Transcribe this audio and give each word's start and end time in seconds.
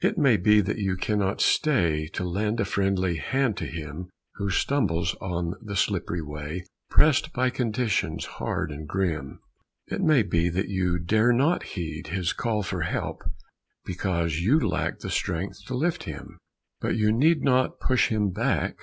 It 0.00 0.16
may 0.16 0.38
be 0.38 0.62
that 0.62 0.78
you 0.78 0.96
cannot 0.96 1.42
stay 1.42 2.06
To 2.14 2.24
lend 2.24 2.60
a 2.60 2.64
friendly 2.64 3.16
hand 3.18 3.58
to 3.58 3.66
him 3.66 4.08
Who 4.36 4.48
stumbles 4.48 5.14
on 5.20 5.52
the 5.60 5.76
slippery 5.76 6.22
way, 6.22 6.64
Pressed 6.88 7.34
by 7.34 7.50
conditions 7.50 8.24
hard 8.24 8.72
and 8.72 8.88
grim; 8.88 9.38
It 9.88 10.00
may 10.00 10.22
be 10.22 10.48
that 10.48 10.70
you 10.70 10.98
dare 10.98 11.34
not 11.34 11.62
heed 11.64 12.06
His 12.06 12.32
call 12.32 12.62
for 12.62 12.80
help, 12.84 13.20
because 13.84 14.36
you 14.40 14.58
lack 14.58 15.00
The 15.00 15.10
strength 15.10 15.66
to 15.66 15.74
lift 15.74 16.04
him, 16.04 16.38
but 16.80 16.96
you 16.96 17.12
need 17.12 17.42
Not 17.42 17.78
push 17.78 18.08
him 18.08 18.30
back. 18.30 18.78